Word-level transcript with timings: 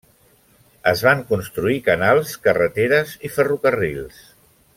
Es 0.91 1.03
van 1.07 1.21
construir 1.33 1.77
canals, 1.89 2.33
carreteres 2.47 3.15
i 3.29 3.33
ferrocarrils. 3.37 4.25